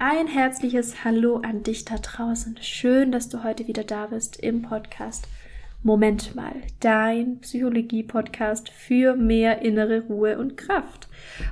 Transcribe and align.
Ein 0.00 0.28
herzliches 0.28 1.02
Hallo 1.02 1.38
an 1.38 1.64
dich 1.64 1.84
da 1.84 1.96
draußen. 1.96 2.56
Schön, 2.60 3.10
dass 3.10 3.28
du 3.30 3.42
heute 3.42 3.66
wieder 3.66 3.82
da 3.82 4.06
bist 4.06 4.38
im 4.38 4.62
Podcast. 4.62 5.26
Moment 5.82 6.36
mal, 6.36 6.54
dein 6.78 7.40
Psychologie-Podcast 7.40 8.68
für 8.68 9.16
mehr 9.16 9.60
innere 9.62 10.02
Ruhe 10.02 10.38
und 10.38 10.56
Kraft. 10.56 11.08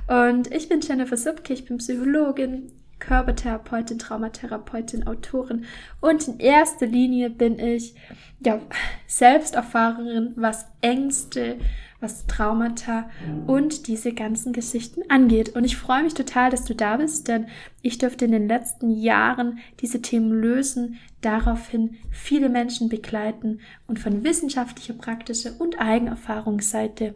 Und 0.07 0.49
ich 0.53 0.69
bin 0.69 0.79
Jennifer 0.79 1.17
Subke, 1.17 1.51
ich 1.51 1.65
bin 1.65 1.79
Psychologin, 1.79 2.71
Körpertherapeutin, 2.99 3.99
Traumatherapeutin, 3.99 5.07
Autorin 5.07 5.65
und 5.99 6.25
in 6.29 6.39
erster 6.39 6.85
Linie 6.85 7.29
bin 7.29 7.59
ich 7.59 7.95
ja 8.39 8.61
Selbsterfahrerin, 9.07 10.31
was 10.37 10.67
Ängste, 10.79 11.57
was 11.99 12.27
Traumata 12.27 13.09
und 13.47 13.87
diese 13.87 14.13
ganzen 14.13 14.53
Geschichten 14.53 15.01
angeht. 15.09 15.55
Und 15.55 15.63
ich 15.63 15.77
freue 15.77 16.03
mich 16.03 16.13
total, 16.13 16.51
dass 16.51 16.65
du 16.65 16.75
da 16.75 16.97
bist, 16.97 17.27
denn 17.27 17.47
ich 17.81 17.97
durfte 17.97 18.25
in 18.25 18.31
den 18.31 18.47
letzten 18.47 18.91
Jahren 18.91 19.59
diese 19.79 20.01
Themen 20.01 20.31
lösen, 20.31 20.97
daraufhin 21.21 21.97
viele 22.11 22.49
Menschen 22.49 22.89
begleiten 22.89 23.59
und 23.87 23.99
von 23.99 24.23
wissenschaftlicher, 24.23 24.93
praktischer 24.93 25.51
und 25.59 25.79
Eigenerfahrungsseite 25.79 27.15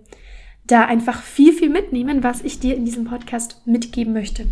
da 0.66 0.86
einfach 0.86 1.22
viel, 1.22 1.54
viel 1.54 1.70
mitnehmen, 1.70 2.24
was 2.24 2.42
ich 2.42 2.60
dir 2.60 2.76
in 2.76 2.86
diesem 2.86 3.06
Podcast 3.06 3.62
mitgeben 3.66 4.14
möchte. 4.14 4.48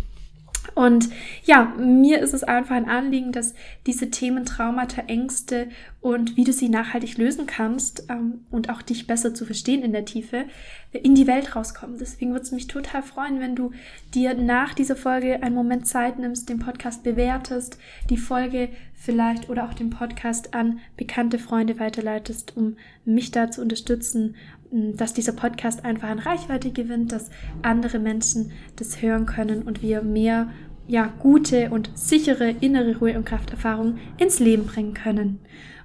Und 0.74 1.08
ja, 1.44 1.74
mir 1.78 2.20
ist 2.20 2.34
es 2.34 2.44
einfach 2.44 2.76
ein 2.76 2.88
Anliegen, 2.88 3.32
dass 3.32 3.54
diese 3.86 4.10
Themen 4.10 4.44
Traumata, 4.44 5.02
Ängste 5.02 5.68
und 6.00 6.36
wie 6.36 6.44
du 6.44 6.52
sie 6.52 6.68
nachhaltig 6.68 7.18
lösen 7.18 7.46
kannst 7.46 8.04
ähm, 8.08 8.44
und 8.50 8.70
auch 8.70 8.82
dich 8.82 9.06
besser 9.06 9.34
zu 9.34 9.44
verstehen 9.44 9.82
in 9.82 9.92
der 9.92 10.04
Tiefe, 10.04 10.44
in 10.92 11.14
die 11.14 11.26
Welt 11.26 11.56
rauskommen. 11.56 11.98
Deswegen 11.98 12.32
würde 12.32 12.44
es 12.44 12.52
mich 12.52 12.66
total 12.66 13.02
freuen, 13.02 13.40
wenn 13.40 13.56
du 13.56 13.72
dir 14.14 14.34
nach 14.34 14.74
dieser 14.74 14.96
Folge 14.96 15.42
einen 15.42 15.54
Moment 15.54 15.86
Zeit 15.86 16.18
nimmst, 16.18 16.48
den 16.48 16.58
Podcast 16.58 17.02
bewertest, 17.02 17.78
die 18.08 18.16
Folge 18.16 18.68
vielleicht 18.94 19.48
oder 19.48 19.64
auch 19.64 19.74
den 19.74 19.90
Podcast 19.90 20.52
an 20.52 20.80
bekannte 20.96 21.38
Freunde 21.38 21.78
weiterleitest, 21.78 22.56
um 22.56 22.76
mich 23.04 23.30
da 23.30 23.50
zu 23.50 23.62
unterstützen 23.62 24.36
dass 24.70 25.14
dieser 25.14 25.32
Podcast 25.32 25.84
einfach 25.84 26.08
an 26.08 26.18
Reichweite 26.18 26.70
gewinnt, 26.70 27.12
dass 27.12 27.30
andere 27.62 27.98
Menschen 27.98 28.52
das 28.76 29.02
hören 29.02 29.26
können 29.26 29.62
und 29.62 29.82
wir 29.82 30.02
mehr 30.02 30.50
ja, 30.86 31.12
gute 31.20 31.70
und 31.70 31.90
sichere 31.94 32.50
innere 32.60 32.98
Ruhe- 32.98 33.16
und 33.16 33.24
Krafterfahrungen 33.24 33.98
ins 34.18 34.40
Leben 34.40 34.66
bringen 34.66 34.94
können. 34.94 35.38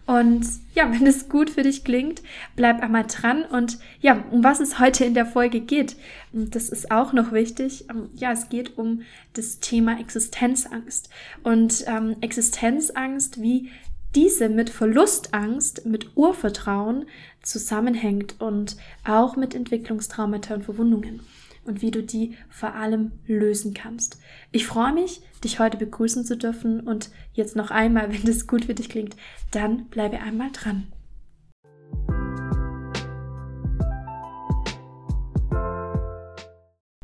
Und 0.05 0.45
ja, 0.73 0.91
wenn 0.91 1.07
es 1.07 1.29
gut 1.29 1.49
für 1.49 1.63
dich 1.63 1.83
klingt, 1.83 2.21
bleib 2.55 2.81
einmal 2.81 3.05
dran. 3.07 3.43
Und 3.43 3.79
ja, 4.01 4.23
um 4.31 4.43
was 4.43 4.59
es 4.59 4.79
heute 4.79 5.05
in 5.05 5.13
der 5.13 5.25
Folge 5.25 5.61
geht, 5.61 5.95
das 6.31 6.69
ist 6.69 6.91
auch 6.91 7.13
noch 7.13 7.31
wichtig. 7.31 7.85
Ähm, 7.89 8.09
ja, 8.15 8.31
es 8.31 8.49
geht 8.49 8.77
um 8.77 9.01
das 9.33 9.59
Thema 9.59 9.99
Existenzangst. 9.99 11.09
Und 11.43 11.85
ähm, 11.87 12.15
Existenzangst, 12.21 13.41
wie 13.41 13.69
diese 14.15 14.49
mit 14.49 14.69
Verlustangst, 14.69 15.85
mit 15.85 16.15
Urvertrauen 16.15 17.05
zusammenhängt 17.41 18.35
und 18.39 18.77
auch 19.03 19.35
mit 19.35 19.53
Entwicklungstraumata 19.53 20.55
und 20.55 20.63
Verwundungen 20.63 21.19
und 21.65 21.81
wie 21.81 21.91
du 21.91 22.01
die 22.01 22.37
vor 22.49 22.75
allem 22.75 23.11
lösen 23.27 23.73
kannst. 23.73 24.19
Ich 24.51 24.65
freue 24.65 24.93
mich, 24.93 25.21
dich 25.43 25.59
heute 25.59 25.77
begrüßen 25.77 26.23
zu 26.23 26.37
dürfen 26.37 26.79
und 26.79 27.09
jetzt 27.33 27.55
noch 27.55 27.71
einmal, 27.71 28.11
wenn 28.13 28.23
das 28.23 28.47
gut 28.47 28.65
für 28.65 28.73
dich 28.73 28.89
klingt, 28.89 29.15
dann 29.51 29.85
bleibe 29.85 30.19
einmal 30.19 30.49
dran. 30.51 30.87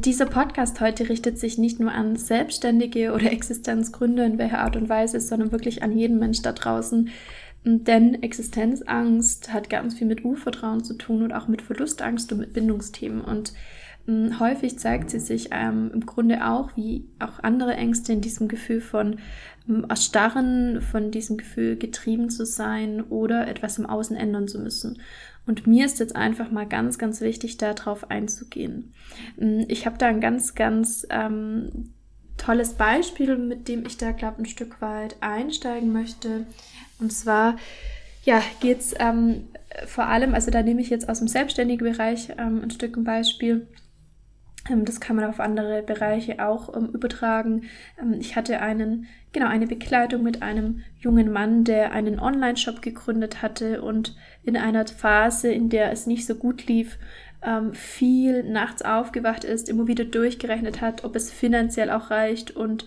Dieser 0.04 0.26
Podcast 0.26 0.82
heute 0.82 1.10
richtet 1.10 1.38
sich 1.38 1.60
nicht 1.60 1.80
nur 1.80 1.92
an 1.92 2.16
Selbstständige 2.16 3.14
oder 3.14 3.32
Existenzgründer 3.32 4.26
in 4.26 4.40
welcher 4.40 4.62
Art 4.62 4.76
und 4.76 4.90
Weise, 4.90 5.20
sondern 5.20 5.52
wirklich 5.52 5.84
an 5.84 5.96
jeden 5.96 6.18
Mensch 6.18 6.42
da 6.42 6.54
draußen. 6.54 7.12
Denn 7.66 8.24
Existenzangst 8.24 9.54
hat 9.54 9.70
ganz 9.70 9.94
viel 9.94 10.08
mit 10.08 10.26
Urvertrauen 10.26 10.84
zu 10.84 10.96
tun 10.96 11.22
und 11.22 11.34
auch 11.34 11.48
mit 11.48 11.62
Verlustangst 11.62 12.32
und 12.32 12.40
mit 12.40 12.52
Bindungsthemen. 12.52 13.22
Und 13.22 13.54
hm, 14.08 14.40
häufig 14.40 14.80
zeigt 14.80 15.12
sie 15.12 15.20
sich 15.20 15.50
ähm, 15.52 15.92
im 15.94 16.04
Grunde 16.08 16.48
auch, 16.48 16.76
wie 16.76 17.06
auch 17.20 17.38
andere 17.44 17.76
Ängste, 17.76 18.12
in 18.12 18.22
diesem 18.22 18.48
Gefühl 18.48 18.82
von 18.82 19.18
ähm, 19.70 19.86
Erstarren, 19.88 20.82
von 20.82 21.12
diesem 21.12 21.38
Gefühl 21.38 21.76
getrieben 21.76 22.32
zu 22.32 22.44
sein 22.44 23.02
oder 23.02 23.48
etwas 23.48 23.78
im 23.78 23.86
Außen 23.86 24.16
ändern 24.16 24.48
zu 24.48 24.58
müssen. 24.58 25.00
Und 25.48 25.68
mir 25.68 25.86
ist 25.86 26.00
jetzt 26.00 26.16
einfach 26.16 26.52
mal 26.52 26.68
ganz, 26.68 26.98
ganz 26.98 27.22
wichtig, 27.22 27.58
darauf 27.58 28.10
einzugehen. 28.12 28.94
Mm, 29.38 29.64
ich 29.68 29.86
habe 29.86 29.98
da 29.98 30.08
ein 30.08 30.22
ganz, 30.22 30.56
ganz 30.56 31.06
ähm, 31.10 31.94
tolles 32.38 32.74
Beispiel, 32.74 33.38
mit 33.38 33.68
dem 33.68 33.86
ich 33.86 33.98
da, 33.98 34.12
glaube 34.12 34.42
ein 34.42 34.46
Stück 34.46 34.82
weit 34.82 35.16
einsteigen 35.22 35.92
möchte. 35.92 36.46
Und 37.00 37.12
zwar, 37.12 37.58
ja, 38.24 38.42
geht 38.60 38.80
es 38.80 38.94
ähm, 39.00 39.48
vor 39.88 40.06
allem, 40.06 40.34
also 40.34 40.52
da 40.52 40.62
nehme 40.62 40.82
ich 40.82 40.90
jetzt 40.90 41.10
aus 41.10 41.20
dem 41.20 41.28
selbstständigen 41.28 41.92
Bereich 41.92 42.30
ähm, 42.38 42.62
ein 42.64 42.72
Stück 42.72 42.98
ein 42.98 43.04
Beispiel. 43.04 43.68
Ähm, 44.70 44.86
das 44.86 45.00
kann 45.00 45.16
man 45.16 45.26
auf 45.26 45.40
andere 45.40 45.82
Bereiche 45.84 46.46
auch 46.46 46.76
ähm, 46.76 46.90
übertragen. 46.90 47.64
Ähm, 48.00 48.16
ich 48.20 48.36
hatte 48.36 48.60
einen, 48.62 49.08
genau, 49.34 49.48
eine 49.48 49.68
Begleitung 49.68 50.24
mit 50.24 50.42
einem 50.42 50.84
jungen 51.00 51.32
Mann, 51.32 51.64
der 51.64 51.92
einen 51.92 52.20
Online-Shop 52.20 52.82
gegründet 52.82 53.42
hatte 53.42 53.82
und 53.82 54.16
in 54.44 54.58
einer 54.58 54.86
Phase, 54.88 55.52
in 55.52 55.70
der 55.70 55.92
es 55.92 56.08
nicht 56.08 56.26
so 56.26 56.36
gut 56.36 56.68
lief, 56.68 56.98
viel 57.74 58.44
nachts 58.44 58.84
aufgewacht 58.84 59.44
ist, 59.44 59.68
immer 59.68 59.88
wieder 59.88 60.06
durchgerechnet 60.06 60.80
hat, 60.80 61.04
ob 61.04 61.16
es 61.16 61.32
finanziell 61.32 61.90
auch 61.90 62.12
reicht 62.12 62.52
und 62.52 62.86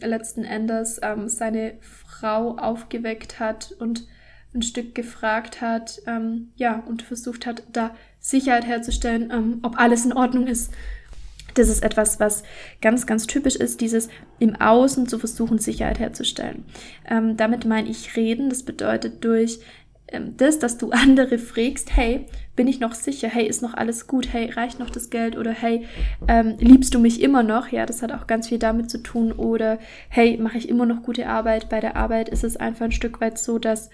letzten 0.00 0.42
Endes 0.42 1.00
seine 1.26 1.74
Frau 1.80 2.56
aufgeweckt 2.56 3.38
hat 3.38 3.70
und 3.78 4.08
ein 4.54 4.62
Stück 4.62 4.94
gefragt 4.94 5.60
hat, 5.60 6.02
ja, 6.56 6.82
und 6.86 7.02
versucht 7.02 7.46
hat, 7.46 7.62
da 7.72 7.94
Sicherheit 8.22 8.66
herzustellen, 8.66 9.30
ähm, 9.30 9.58
ob 9.62 9.78
alles 9.78 10.04
in 10.04 10.12
Ordnung 10.12 10.46
ist. 10.46 10.70
Das 11.54 11.68
ist 11.68 11.82
etwas, 11.82 12.18
was 12.18 12.44
ganz, 12.80 13.06
ganz 13.06 13.26
typisch 13.26 13.56
ist, 13.56 13.80
dieses 13.80 14.08
im 14.38 14.56
Außen 14.56 15.06
zu 15.06 15.18
versuchen, 15.18 15.58
Sicherheit 15.58 15.98
herzustellen. 15.98 16.64
Ähm, 17.08 17.36
damit 17.36 17.66
meine 17.66 17.90
ich 17.90 18.16
reden. 18.16 18.48
Das 18.48 18.62
bedeutet 18.62 19.22
durch 19.24 19.58
ähm, 19.58 19.66
das, 20.36 20.58
dass 20.58 20.78
du 20.78 20.90
andere 20.92 21.38
fragst, 21.38 21.94
hey, 21.96 22.26
bin 22.54 22.68
ich 22.68 22.80
noch 22.80 22.94
sicher? 22.94 23.28
Hey, 23.28 23.46
ist 23.46 23.62
noch 23.62 23.74
alles 23.74 24.06
gut? 24.06 24.32
Hey, 24.32 24.50
reicht 24.50 24.78
noch 24.78 24.90
das 24.90 25.10
Geld? 25.10 25.38
Oder 25.38 25.52
hey, 25.52 25.86
ähm, 26.28 26.56
liebst 26.58 26.94
du 26.94 26.98
mich 26.98 27.22
immer 27.22 27.42
noch? 27.42 27.68
Ja, 27.68 27.86
das 27.86 28.02
hat 28.02 28.12
auch 28.12 28.26
ganz 28.26 28.48
viel 28.48 28.58
damit 28.58 28.90
zu 28.90 29.02
tun. 29.02 29.32
Oder 29.32 29.78
hey, 30.08 30.36
mache 30.36 30.58
ich 30.58 30.68
immer 30.68 30.84
noch 30.84 31.02
gute 31.02 31.26
Arbeit? 31.26 31.68
Bei 31.68 31.80
der 31.80 31.96
Arbeit 31.96 32.28
ist 32.28 32.44
es 32.44 32.56
einfach 32.56 32.84
ein 32.84 32.92
Stück 32.92 33.20
weit 33.20 33.38
so, 33.38 33.58
dass 33.58 33.88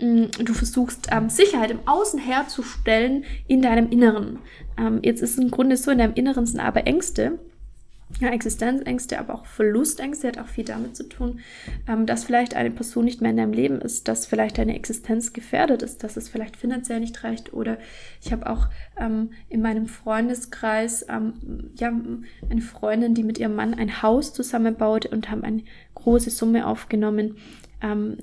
mh, 0.00 0.08
mm, 0.08 0.30
du 0.44 0.54
versuchst, 0.54 1.08
ähm, 1.10 1.28
Sicherheit 1.28 1.70
im 1.70 1.80
Außen 1.86 2.18
herzustellen 2.18 3.24
in 3.46 3.60
deinem 3.60 3.90
Inneren. 3.90 4.38
Ähm, 4.78 5.00
jetzt 5.02 5.22
ist 5.22 5.32
es 5.32 5.38
im 5.38 5.50
Grunde 5.50 5.76
so, 5.76 5.90
in 5.90 5.98
deinem 5.98 6.14
Inneren 6.14 6.46
sind 6.46 6.60
aber 6.60 6.86
Ängste 6.86 7.38
ja, 8.20 8.30
Existenzängste, 8.30 9.18
aber 9.18 9.34
auch 9.34 9.46
Verlustängste 9.46 10.28
hat 10.28 10.38
auch 10.38 10.46
viel 10.46 10.64
damit 10.64 10.96
zu 10.96 11.08
tun, 11.08 11.40
ähm, 11.86 12.06
dass 12.06 12.24
vielleicht 12.24 12.54
eine 12.54 12.70
Person 12.70 13.04
nicht 13.04 13.20
mehr 13.20 13.30
in 13.30 13.36
deinem 13.36 13.52
Leben 13.52 13.80
ist, 13.80 14.08
dass 14.08 14.26
vielleicht 14.26 14.58
deine 14.58 14.74
Existenz 14.74 15.32
gefährdet 15.32 15.82
ist, 15.82 16.02
dass 16.02 16.16
es 16.16 16.28
vielleicht 16.28 16.56
finanziell 16.56 17.00
nicht 17.00 17.22
reicht. 17.22 17.52
Oder 17.52 17.78
ich 18.22 18.32
habe 18.32 18.48
auch 18.48 18.68
ähm, 18.98 19.30
in 19.48 19.60
meinem 19.60 19.86
Freundeskreis 19.86 21.06
ähm, 21.08 21.34
ja, 21.76 21.92
eine 22.48 22.62
Freundin, 22.62 23.14
die 23.14 23.22
mit 23.22 23.38
ihrem 23.38 23.54
Mann 23.54 23.74
ein 23.74 24.02
Haus 24.02 24.32
zusammenbaut 24.32 25.06
und 25.06 25.30
haben 25.30 25.44
eine 25.44 25.62
große 25.94 26.30
Summe 26.30 26.66
aufgenommen, 26.66 27.36
ähm, 27.80 28.16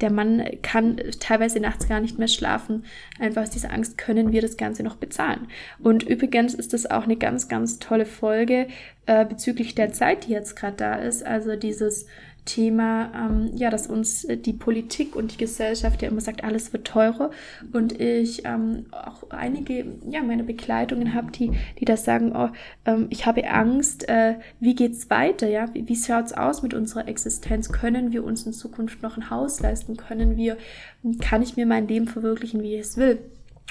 der 0.00 0.10
Mann 0.10 0.42
kann 0.62 1.00
teilweise 1.20 1.60
nachts 1.60 1.88
gar 1.88 2.00
nicht 2.00 2.18
mehr 2.18 2.28
schlafen. 2.28 2.84
Einfach 3.18 3.42
aus 3.42 3.50
dieser 3.50 3.72
Angst 3.72 3.98
können 3.98 4.32
wir 4.32 4.40
das 4.40 4.56
Ganze 4.56 4.82
noch 4.82 4.96
bezahlen. 4.96 5.48
Und 5.78 6.02
übrigens 6.02 6.54
ist 6.54 6.72
das 6.72 6.90
auch 6.90 7.04
eine 7.04 7.16
ganz, 7.16 7.48
ganz 7.48 7.78
tolle 7.78 8.06
Folge 8.06 8.68
äh, 9.06 9.24
bezüglich 9.24 9.74
der 9.74 9.92
Zeit, 9.92 10.26
die 10.26 10.32
jetzt 10.32 10.56
gerade 10.56 10.76
da 10.76 10.94
ist. 10.96 11.24
Also 11.24 11.56
dieses 11.56 12.06
Thema, 12.46 13.10
ähm, 13.14 13.50
ja, 13.54 13.68
dass 13.68 13.86
uns 13.86 14.26
die 14.26 14.54
Politik 14.54 15.14
und 15.14 15.32
die 15.32 15.36
Gesellschaft 15.36 16.00
ja 16.00 16.08
immer 16.08 16.22
sagt, 16.22 16.44
alles 16.44 16.72
wird 16.72 16.86
teurer. 16.86 17.30
Und 17.72 18.00
ich 18.00 18.46
ähm, 18.46 18.86
auch 18.92 19.28
einige, 19.30 19.84
ja, 20.08 20.22
meine 20.22 20.44
Begleitungen 20.44 21.12
habe, 21.12 21.30
die, 21.30 21.52
die 21.78 21.84
das 21.84 22.04
sagen, 22.04 22.32
oh, 22.34 22.48
ähm, 22.86 23.08
ich 23.10 23.26
habe 23.26 23.46
Angst, 23.48 24.08
äh, 24.08 24.36
wie 24.60 24.74
geht's 24.74 25.10
weiter, 25.10 25.48
ja? 25.48 25.72
Wie, 25.74 25.86
wie 25.88 25.96
schaut's 25.96 26.32
aus 26.32 26.62
mit 26.62 26.72
unserer 26.72 27.06
Existenz? 27.08 27.70
Können 27.70 28.12
wir 28.12 28.24
uns 28.24 28.46
in 28.46 28.54
Zukunft 28.54 29.02
noch 29.02 29.18
ein 29.18 29.28
Haus 29.28 29.60
leisten? 29.60 29.96
Können 29.96 30.36
wir, 30.36 30.56
kann 31.20 31.42
ich 31.42 31.56
mir 31.56 31.66
mein 31.66 31.88
Leben 31.88 32.08
verwirklichen, 32.08 32.62
wie 32.62 32.76
ich 32.76 32.80
es 32.80 32.96
will? 32.96 33.18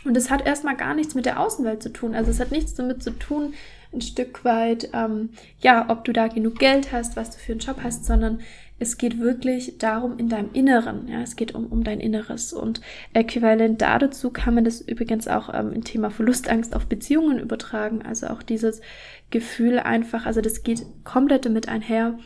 Und 0.03 0.15
das 0.15 0.29
hat 0.29 0.45
erstmal 0.45 0.75
gar 0.75 0.93
nichts 0.93 1.15
mit 1.15 1.25
der 1.25 1.39
Außenwelt 1.39 1.81
zu 1.81 1.91
tun. 1.91 2.13
Also 2.13 2.29
es 2.29 2.39
hat 2.39 2.51
nichts 2.51 2.75
damit 2.75 3.01
zu 3.01 3.11
tun, 3.11 3.53
ein 3.91 4.01
Stück 4.01 4.45
weit, 4.45 4.89
ähm, 4.93 5.29
ja, 5.59 5.85
ob 5.89 6.03
du 6.03 6.13
da 6.13 6.27
genug 6.27 6.59
Geld 6.59 6.91
hast, 6.91 7.15
was 7.15 7.31
du 7.31 7.37
für 7.37 7.53
einen 7.53 7.61
Job 7.61 7.77
hast, 7.81 8.05
sondern 8.05 8.41
es 8.77 8.97
geht 8.97 9.19
wirklich 9.19 9.77
darum 9.77 10.17
in 10.17 10.27
deinem 10.27 10.51
Inneren. 10.51 11.07
Ja, 11.07 11.21
es 11.21 11.37
geht 11.37 11.55
um, 11.55 11.67
um 11.67 11.83
dein 11.83 12.01
Inneres. 12.01 12.51
Und 12.51 12.81
äquivalent 13.13 13.81
dazu 13.81 14.31
kann 14.31 14.53
man 14.53 14.65
das 14.65 14.81
übrigens 14.81 15.27
auch 15.27 15.53
ähm, 15.53 15.71
im 15.71 15.83
Thema 15.83 16.09
Verlustangst 16.09 16.75
auf 16.75 16.87
Beziehungen 16.87 17.39
übertragen. 17.39 18.01
Also 18.01 18.27
auch 18.27 18.43
dieses 18.43 18.81
Gefühl 19.29 19.79
einfach, 19.79 20.25
also 20.25 20.41
das 20.41 20.63
geht 20.63 20.85
komplett 21.05 21.45
damit 21.45 21.69
einher. 21.69 22.19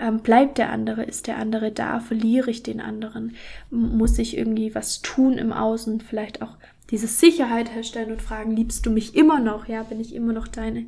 Ähm, 0.00 0.20
bleibt 0.20 0.58
der 0.58 0.70
andere? 0.70 1.02
Ist 1.02 1.26
der 1.26 1.38
andere 1.38 1.72
da? 1.72 1.98
Verliere 1.98 2.50
ich 2.50 2.62
den 2.62 2.80
anderen? 2.80 3.34
Muss 3.70 4.18
ich 4.18 4.36
irgendwie 4.36 4.76
was 4.76 5.02
tun 5.02 5.38
im 5.38 5.52
Außen? 5.52 6.00
Vielleicht 6.00 6.40
auch 6.40 6.56
diese 6.90 7.08
Sicherheit 7.08 7.74
herstellen 7.74 8.12
und 8.12 8.22
fragen, 8.22 8.54
liebst 8.54 8.86
du 8.86 8.90
mich 8.90 9.16
immer 9.16 9.40
noch? 9.40 9.66
Ja, 9.66 9.82
bin 9.82 10.00
ich 10.00 10.14
immer 10.14 10.32
noch 10.32 10.46
deine, 10.46 10.86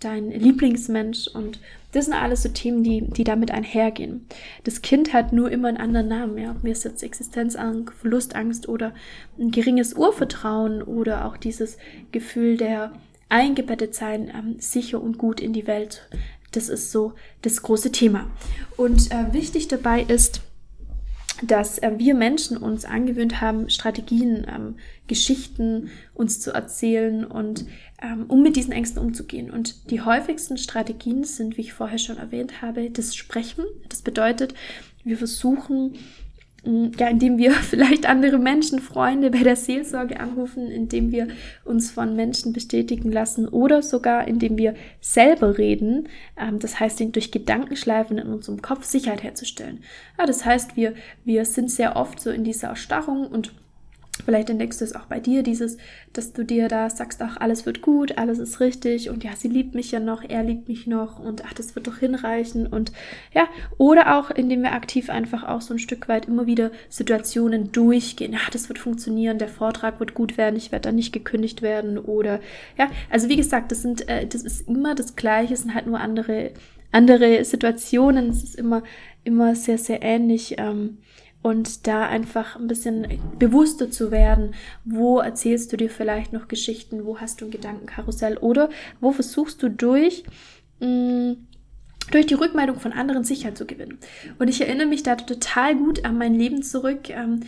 dein 0.00 0.30
Lieblingsmensch? 0.30 1.28
Und 1.28 1.60
das 1.92 2.06
sind 2.06 2.14
alles 2.14 2.42
so 2.42 2.48
Themen, 2.48 2.82
die, 2.82 3.02
die 3.02 3.24
damit 3.24 3.50
einhergehen. 3.50 4.26
Das 4.64 4.82
Kind 4.82 5.12
hat 5.12 5.32
nur 5.32 5.50
immer 5.50 5.68
einen 5.68 5.78
anderen 5.78 6.08
Namen. 6.08 6.38
Ja, 6.38 6.50
ob 6.50 6.62
mir 6.62 6.72
ist 6.72 6.84
jetzt 6.84 7.02
Existenzangst, 7.02 7.94
Verlustangst 7.94 8.68
oder 8.68 8.92
ein 9.38 9.50
geringes 9.50 9.94
Urvertrauen 9.94 10.82
oder 10.82 11.24
auch 11.24 11.36
dieses 11.36 11.78
Gefühl 12.12 12.56
der 12.56 12.92
eingebettet 13.28 13.94
sein, 13.94 14.30
ähm, 14.34 14.56
sicher 14.58 15.02
und 15.02 15.18
gut 15.18 15.40
in 15.40 15.52
die 15.52 15.66
Welt. 15.66 16.08
Das 16.52 16.68
ist 16.68 16.92
so 16.92 17.12
das 17.42 17.62
große 17.62 17.92
Thema. 17.92 18.30
Und 18.76 19.10
äh, 19.10 19.32
wichtig 19.32 19.68
dabei 19.68 20.02
ist, 20.02 20.40
dass 21.42 21.78
äh, 21.78 21.92
wir 21.96 22.14
Menschen 22.14 22.56
uns 22.56 22.84
angewöhnt 22.84 23.40
haben, 23.40 23.70
Strategien, 23.70 24.46
ähm, 24.48 24.76
Geschichten 25.06 25.90
uns 26.14 26.40
zu 26.40 26.52
erzählen 26.52 27.24
und 27.24 27.66
ähm, 28.02 28.26
um 28.28 28.42
mit 28.42 28.56
diesen 28.56 28.72
Ängsten 28.72 29.00
umzugehen. 29.00 29.50
Und 29.50 29.90
die 29.90 30.00
häufigsten 30.00 30.58
Strategien 30.58 31.24
sind, 31.24 31.56
wie 31.56 31.62
ich 31.62 31.72
vorher 31.72 31.98
schon 31.98 32.18
erwähnt 32.18 32.62
habe, 32.62 32.90
das 32.90 33.14
Sprechen. 33.14 33.64
Das 33.88 34.02
bedeutet, 34.02 34.54
wir 35.04 35.16
versuchen 35.16 35.94
ja, 36.64 37.08
indem 37.08 37.38
wir 37.38 37.52
vielleicht 37.52 38.08
andere 38.08 38.38
Menschen, 38.38 38.80
Freunde 38.80 39.30
bei 39.30 39.42
der 39.42 39.56
Seelsorge 39.56 40.20
anrufen, 40.20 40.68
indem 40.68 41.12
wir 41.12 41.28
uns 41.64 41.90
von 41.90 42.16
Menschen 42.16 42.52
bestätigen 42.52 43.12
lassen 43.12 43.48
oder 43.48 43.82
sogar 43.82 44.26
indem 44.26 44.58
wir 44.58 44.74
selber 45.00 45.58
reden. 45.58 46.08
Ähm, 46.36 46.58
das 46.58 46.80
heißt, 46.80 47.00
durch 47.14 47.30
Gedankenschleifen 47.30 48.18
in 48.18 48.28
unserem 48.28 48.60
Kopf 48.62 48.84
Sicherheit 48.84 49.22
herzustellen. 49.22 49.84
Ja, 50.18 50.26
das 50.26 50.44
heißt, 50.44 50.76
wir, 50.76 50.94
wir 51.24 51.44
sind 51.44 51.70
sehr 51.70 51.96
oft 51.96 52.20
so 52.20 52.30
in 52.30 52.44
dieser 52.44 52.68
Erstarrung 52.68 53.28
und 53.28 53.52
Vielleicht 54.24 54.50
entdeckst 54.50 54.80
du 54.80 54.84
es 54.84 54.94
auch 54.94 55.06
bei 55.06 55.20
dir, 55.20 55.42
dieses, 55.42 55.76
dass 56.12 56.32
du 56.32 56.44
dir 56.44 56.68
da 56.68 56.90
sagst, 56.90 57.22
ach, 57.22 57.36
alles 57.38 57.66
wird 57.66 57.82
gut, 57.82 58.18
alles 58.18 58.38
ist 58.38 58.60
richtig 58.60 59.10
und 59.10 59.24
ja, 59.24 59.34
sie 59.36 59.48
liebt 59.48 59.74
mich 59.74 59.90
ja 59.90 60.00
noch, 60.00 60.22
er 60.28 60.42
liebt 60.42 60.68
mich 60.68 60.86
noch 60.86 61.18
und 61.18 61.44
ach, 61.44 61.52
das 61.52 61.74
wird 61.74 61.86
doch 61.86 61.98
hinreichen 61.98 62.66
und 62.66 62.92
ja, 63.32 63.48
oder 63.78 64.18
auch, 64.18 64.30
indem 64.30 64.62
wir 64.62 64.72
aktiv 64.72 65.10
einfach 65.10 65.44
auch 65.44 65.60
so 65.60 65.74
ein 65.74 65.78
Stück 65.78 66.08
weit 66.08 66.26
immer 66.26 66.46
wieder 66.46 66.70
Situationen 66.88 67.72
durchgehen. 67.72 68.32
Ja, 68.32 68.40
das 68.52 68.68
wird 68.68 68.78
funktionieren, 68.78 69.38
der 69.38 69.48
Vortrag 69.48 70.00
wird 70.00 70.14
gut 70.14 70.36
werden, 70.36 70.56
ich 70.56 70.72
werde 70.72 70.88
da 70.88 70.92
nicht 70.92 71.12
gekündigt 71.12 71.62
werden 71.62 71.98
oder 71.98 72.40
ja, 72.76 72.90
also 73.10 73.28
wie 73.28 73.36
gesagt, 73.36 73.72
das 73.72 73.82
sind, 73.82 74.08
äh, 74.08 74.26
das 74.26 74.42
ist 74.42 74.68
immer 74.68 74.94
das 74.94 75.16
Gleiche, 75.16 75.54
es 75.54 75.62
sind 75.62 75.74
halt 75.74 75.86
nur 75.86 76.00
andere, 76.00 76.52
andere 76.92 77.44
Situationen, 77.44 78.30
es 78.30 78.42
ist 78.42 78.54
immer, 78.56 78.82
immer 79.24 79.54
sehr, 79.54 79.78
sehr 79.78 80.02
ähnlich. 80.02 80.56
Ähm, 80.58 80.98
und 81.42 81.86
da 81.86 82.06
einfach 82.06 82.56
ein 82.56 82.66
bisschen 82.66 83.06
bewusster 83.38 83.90
zu 83.90 84.10
werden, 84.10 84.54
wo 84.84 85.20
erzählst 85.20 85.72
du 85.72 85.76
dir 85.76 85.90
vielleicht 85.90 86.32
noch 86.32 86.48
Geschichten, 86.48 87.04
wo 87.04 87.18
hast 87.18 87.40
du 87.40 87.46
ein 87.46 87.50
Gedankenkarussell 87.50 88.36
oder 88.38 88.70
wo 89.00 89.12
versuchst 89.12 89.62
du 89.62 89.68
durch 89.68 90.24
mh, 90.80 90.86
mm, 90.86 91.36
durch 92.10 92.26
die 92.26 92.34
Rückmeldung 92.34 92.78
von 92.78 92.92
anderen 92.92 93.24
Sicherheit 93.24 93.58
zu 93.58 93.66
gewinnen. 93.66 93.98
Und 94.38 94.48
ich 94.48 94.60
erinnere 94.60 94.86
mich 94.86 95.02
da 95.02 95.16
total 95.16 95.76
gut 95.76 96.04
an 96.04 96.18
mein 96.18 96.34
Leben 96.34 96.62
zurück. 96.62 97.10
Ähm, 97.10 97.40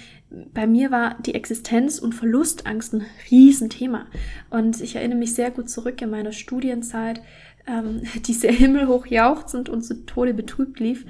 bei 0.52 0.66
mir 0.66 0.90
war 0.90 1.16
die 1.20 1.34
Existenz 1.34 1.98
und 1.98 2.14
Verlustangst 2.14 2.94
ein 2.94 3.06
Riesenthema. 3.30 4.06
Und 4.50 4.80
ich 4.80 4.96
erinnere 4.96 5.18
mich 5.18 5.34
sehr 5.34 5.50
gut 5.50 5.70
zurück 5.70 6.00
in 6.02 6.10
meiner 6.10 6.32
Studienzeit, 6.32 7.22
ähm, 7.66 8.02
die 8.26 8.34
sehr 8.34 8.52
himmelhoch 8.52 9.06
jauchzend 9.06 9.68
und 9.68 9.82
zu 9.82 10.04
Tode 10.06 10.34
betrübt 10.34 10.80
lief. 10.80 11.04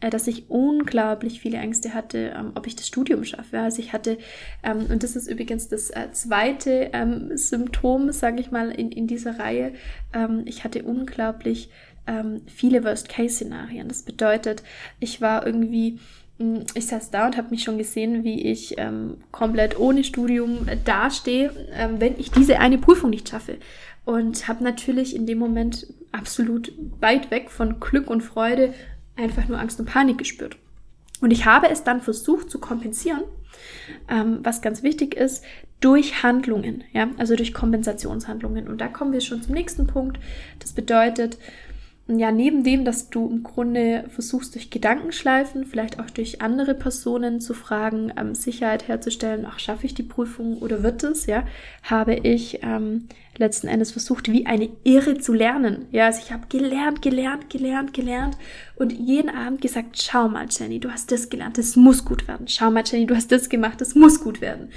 Äh, 0.00 0.10
dass 0.10 0.26
ich 0.26 0.48
unglaublich 0.48 1.40
viele 1.40 1.58
Ängste 1.58 1.92
hatte, 1.92 2.32
ähm, 2.36 2.52
ob 2.54 2.66
ich 2.66 2.74
das 2.74 2.86
Studium 2.86 3.24
schaffe. 3.24 3.60
Also 3.60 3.80
ich 3.80 3.92
hatte, 3.92 4.18
ähm, 4.62 4.86
und 4.90 5.02
das 5.02 5.14
ist 5.14 5.28
übrigens 5.28 5.68
das 5.68 5.90
äh, 5.90 6.10
zweite 6.12 6.90
ähm, 6.92 7.36
Symptom, 7.36 8.10
sage 8.12 8.40
ich 8.40 8.50
mal, 8.50 8.70
in, 8.70 8.90
in 8.92 9.06
dieser 9.06 9.38
Reihe, 9.38 9.72
ich 10.44 10.64
hatte 10.64 10.82
unglaublich 10.82 11.70
viele 12.46 12.82
Worst-Case-Szenarien. 12.82 13.86
Das 13.86 14.02
bedeutet, 14.02 14.64
ich 14.98 15.20
war 15.20 15.46
irgendwie 15.46 16.00
hm, 16.38 16.64
ich 16.74 16.86
saß 16.86 17.10
da 17.10 17.26
und 17.26 17.36
habe 17.36 17.50
mich 17.50 17.62
schon 17.62 17.78
gesehen, 17.78 18.24
wie 18.24 18.50
ich 18.50 18.76
ähm, 18.78 19.18
komplett 19.30 19.78
ohne 19.78 20.02
Studium 20.02 20.66
äh, 20.66 20.76
dastehe, 20.84 21.52
ähm, 21.72 22.00
wenn 22.00 22.18
ich 22.18 22.32
diese 22.32 22.58
eine 22.58 22.78
Prüfung 22.78 23.10
nicht 23.10 23.28
schaffe. 23.28 23.58
Und 24.06 24.48
habe 24.48 24.64
natürlich 24.64 25.14
in 25.14 25.26
dem 25.26 25.38
Moment 25.38 25.86
absolut 26.10 26.72
weit 26.98 27.30
weg 27.30 27.50
von 27.50 27.78
Glück 27.78 28.10
und 28.10 28.22
Freude 28.22 28.72
einfach 29.20 29.48
nur 29.48 29.58
Angst 29.58 29.78
und 29.80 29.86
Panik 29.86 30.18
gespürt. 30.18 30.56
Und 31.20 31.30
ich 31.30 31.44
habe 31.44 31.68
es 31.68 31.84
dann 31.84 32.00
versucht 32.00 32.50
zu 32.50 32.58
kompensieren, 32.58 33.22
ähm, 34.08 34.40
was 34.42 34.62
ganz 34.62 34.82
wichtig 34.82 35.14
ist, 35.14 35.44
durch 35.80 36.22
Handlungen, 36.22 36.84
ja, 36.92 37.08
also 37.18 37.36
durch 37.36 37.54
Kompensationshandlungen. 37.54 38.68
Und 38.68 38.80
da 38.80 38.88
kommen 38.88 39.12
wir 39.12 39.20
schon 39.20 39.42
zum 39.42 39.54
nächsten 39.54 39.86
Punkt. 39.86 40.18
Das 40.58 40.72
bedeutet, 40.72 41.38
ja, 42.18 42.32
neben 42.32 42.64
dem, 42.64 42.84
dass 42.84 43.08
du 43.10 43.28
im 43.28 43.42
Grunde 43.42 44.04
versuchst, 44.08 44.54
durch 44.54 44.70
Gedankenschleifen, 44.70 45.64
vielleicht 45.64 46.00
auch 46.00 46.10
durch 46.10 46.42
andere 46.42 46.74
Personen 46.74 47.40
zu 47.40 47.54
fragen, 47.54 48.12
ähm, 48.16 48.34
Sicherheit 48.34 48.88
herzustellen, 48.88 49.46
ach, 49.48 49.58
schaffe 49.58 49.86
ich 49.86 49.94
die 49.94 50.02
Prüfung 50.02 50.58
oder 50.58 50.82
wird 50.82 51.04
es, 51.04 51.26
ja, 51.26 51.44
habe 51.82 52.14
ich 52.14 52.60
ähm, 52.62 53.08
letzten 53.38 53.68
Endes 53.68 53.92
versucht, 53.92 54.30
wie 54.30 54.46
eine 54.46 54.68
Irre 54.84 55.18
zu 55.18 55.32
lernen. 55.32 55.86
Ja, 55.92 56.06
also 56.06 56.20
ich 56.22 56.32
habe 56.32 56.46
gelernt, 56.48 57.02
gelernt, 57.02 57.48
gelernt, 57.50 57.94
gelernt 57.94 58.36
und 58.76 58.92
jeden 58.92 59.30
Abend 59.30 59.60
gesagt, 59.60 60.00
schau 60.00 60.28
mal, 60.28 60.46
Jenny, 60.50 60.80
du 60.80 60.90
hast 60.90 61.12
das 61.12 61.28
gelernt, 61.28 61.58
das 61.58 61.76
muss 61.76 62.04
gut 62.04 62.26
werden. 62.28 62.48
Schau 62.48 62.70
mal, 62.70 62.82
Jenny, 62.84 63.06
du 63.06 63.14
hast 63.14 63.30
das 63.30 63.48
gemacht, 63.48 63.80
das 63.80 63.94
muss 63.94 64.20
gut 64.20 64.40
werden. 64.40 64.70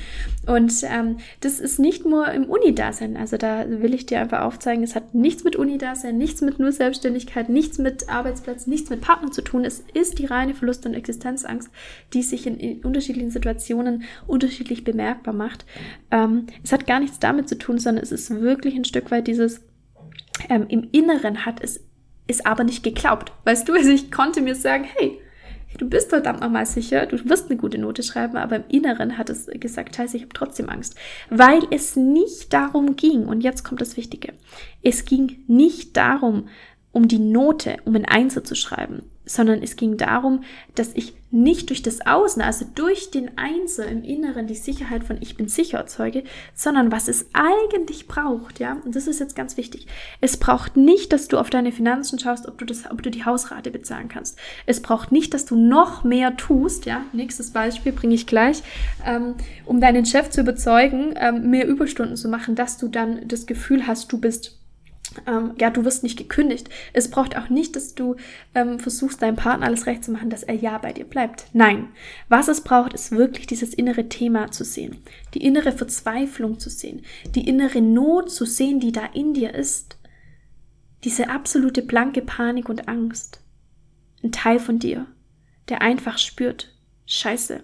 Und 0.45 0.73
ähm, 0.83 1.17
das 1.39 1.59
ist 1.59 1.79
nicht 1.79 2.05
nur 2.05 2.29
im 2.31 2.45
Uni-Dasein. 2.45 3.15
Also 3.15 3.37
da 3.37 3.65
will 3.67 3.93
ich 3.93 4.05
dir 4.05 4.19
einfach 4.19 4.41
aufzeigen, 4.41 4.83
es 4.83 4.95
hat 4.95 5.15
nichts 5.15 5.43
mit 5.43 5.55
Uni-Dasein, 5.55 6.17
nichts 6.17 6.41
mit 6.41 6.59
nur 6.59 6.71
Selbstständigkeit, 6.71 7.49
nichts 7.49 7.77
mit 7.77 8.09
Arbeitsplatz, 8.09 8.67
nichts 8.67 8.89
mit 8.89 9.01
Partner 9.01 9.31
zu 9.31 9.41
tun. 9.41 9.63
Es 9.63 9.83
ist 9.93 10.19
die 10.19 10.25
reine 10.25 10.53
Verlust- 10.53 10.85
und 10.85 10.93
Existenzangst, 10.93 11.69
die 12.13 12.23
sich 12.23 12.45
in, 12.45 12.57
in 12.57 12.81
unterschiedlichen 12.81 13.31
Situationen 13.31 14.03
unterschiedlich 14.27 14.83
bemerkbar 14.83 15.33
macht. 15.33 15.65
Ähm, 16.11 16.47
es 16.61 16.71
hat 16.71 16.87
gar 16.87 16.99
nichts 16.99 17.19
damit 17.19 17.47
zu 17.47 17.57
tun, 17.57 17.79
sondern 17.79 18.03
es 18.03 18.11
ist 18.11 18.42
wirklich 18.43 18.75
ein 18.75 18.85
Stück 18.85 19.11
weit 19.11 19.27
dieses 19.27 19.61
ähm, 20.49 20.65
im 20.69 20.87
Inneren 20.91 21.45
hat 21.45 21.61
es 21.61 21.81
ist 22.27 22.45
aber 22.45 22.63
nicht 22.63 22.83
geglaubt. 22.83 23.33
Weißt 23.43 23.67
du, 23.67 23.73
also 23.73 23.89
ich 23.89 24.11
konnte 24.11 24.41
mir 24.41 24.55
sagen, 24.55 24.85
hey, 24.85 25.19
du 25.77 25.89
bist 25.89 26.09
verdammt 26.09 26.41
nochmal 26.41 26.65
sicher, 26.65 27.05
du 27.05 27.17
wirst 27.29 27.49
eine 27.49 27.59
gute 27.59 27.77
Note 27.77 28.03
schreiben, 28.03 28.37
aber 28.37 28.57
im 28.57 28.63
Inneren 28.69 29.17
hat 29.17 29.29
es 29.29 29.47
gesagt, 29.47 29.95
scheiße, 29.95 30.17
ich 30.17 30.23
habe 30.23 30.33
trotzdem 30.33 30.69
Angst. 30.69 30.95
Weil 31.29 31.61
es 31.71 31.95
nicht 31.95 32.53
darum 32.53 32.95
ging, 32.95 33.25
und 33.25 33.41
jetzt 33.41 33.63
kommt 33.63 33.81
das 33.81 33.97
Wichtige, 33.97 34.33
es 34.81 35.05
ging 35.05 35.43
nicht 35.47 35.97
darum, 35.97 36.47
um 36.91 37.07
die 37.07 37.19
Note, 37.19 37.77
um 37.85 37.95
ein 37.95 38.05
Einser 38.05 38.43
zu 38.43 38.55
schreiben, 38.55 39.03
sondern 39.25 39.61
es 39.61 39.75
ging 39.75 39.97
darum, 39.97 40.43
dass 40.75 40.91
ich 40.95 41.13
nicht 41.31 41.69
durch 41.69 41.81
das 41.81 42.05
Außen, 42.05 42.43
also 42.43 42.65
durch 42.75 43.09
den 43.09 43.37
Einser 43.39 43.87
im 43.87 44.03
Inneren 44.03 44.45
die 44.45 44.55
Sicherheit 44.55 45.03
von 45.03 45.17
ich 45.19 45.35
bin 45.35 45.47
sicher 45.47 45.79
erzeuge, 45.79 46.23
sondern 46.53 46.91
was 46.91 47.07
es 47.07 47.25
eigentlich 47.33 48.07
braucht, 48.07 48.59
ja, 48.59 48.77
und 48.85 48.95
das 48.95 49.07
ist 49.07 49.19
jetzt 49.19 49.35
ganz 49.35 49.57
wichtig. 49.57 49.87
Es 50.21 50.37
braucht 50.37 50.77
nicht, 50.77 51.11
dass 51.11 51.27
du 51.27 51.39
auf 51.39 51.49
deine 51.49 51.71
Finanzen 51.71 52.19
schaust, 52.19 52.47
ob 52.47 52.59
du 52.59 52.65
das, 52.65 52.89
ob 52.91 53.01
du 53.01 53.09
die 53.09 53.25
Hausrate 53.25 53.71
bezahlen 53.71 54.09
kannst. 54.09 54.37
Es 54.67 54.81
braucht 54.81 55.11
nicht, 55.11 55.33
dass 55.33 55.45
du 55.45 55.55
noch 55.55 56.03
mehr 56.03 56.37
tust, 56.37 56.85
ja, 56.85 57.01
nächstes 57.13 57.51
Beispiel 57.51 57.93
bringe 57.93 58.13
ich 58.13 58.27
gleich, 58.27 58.61
ähm, 59.03 59.33
um 59.65 59.81
deinen 59.81 60.05
Chef 60.05 60.29
zu 60.29 60.41
überzeugen, 60.41 61.15
ähm, 61.17 61.49
mehr 61.49 61.67
Überstunden 61.67 62.15
zu 62.15 62.29
machen, 62.29 62.53
dass 62.53 62.77
du 62.77 62.87
dann 62.87 63.27
das 63.27 63.47
Gefühl 63.47 63.87
hast, 63.87 64.11
du 64.11 64.19
bist 64.19 64.59
ähm, 65.27 65.53
ja, 65.59 65.69
du 65.69 65.85
wirst 65.85 66.03
nicht 66.03 66.17
gekündigt. 66.17 66.69
Es 66.93 67.09
braucht 67.09 67.37
auch 67.37 67.49
nicht, 67.49 67.75
dass 67.75 67.95
du 67.95 68.15
ähm, 68.55 68.79
versuchst, 68.79 69.21
deinem 69.21 69.35
Partner 69.35 69.65
alles 69.65 69.85
recht 69.85 70.03
zu 70.03 70.11
machen, 70.11 70.29
dass 70.29 70.43
er 70.43 70.55
ja 70.55 70.77
bei 70.77 70.93
dir 70.93 71.05
bleibt. 71.05 71.45
Nein. 71.53 71.89
Was 72.29 72.47
es 72.47 72.61
braucht, 72.61 72.93
ist 72.93 73.11
wirklich 73.11 73.47
dieses 73.47 73.73
innere 73.73 74.09
Thema 74.09 74.51
zu 74.51 74.63
sehen, 74.63 74.97
die 75.33 75.43
innere 75.43 75.71
Verzweiflung 75.71 76.59
zu 76.59 76.69
sehen, 76.69 77.03
die 77.35 77.47
innere 77.47 77.81
Not 77.81 78.31
zu 78.31 78.45
sehen, 78.45 78.79
die 78.79 78.91
da 78.91 79.05
in 79.13 79.33
dir 79.33 79.53
ist. 79.53 79.97
Diese 81.03 81.29
absolute 81.29 81.81
blanke 81.81 82.21
Panik 82.21 82.69
und 82.69 82.87
Angst. 82.87 83.41
Ein 84.23 84.31
Teil 84.31 84.59
von 84.59 84.79
dir, 84.79 85.05
der 85.67 85.81
einfach 85.81 86.17
spürt, 86.17 86.73
scheiße, 87.05 87.61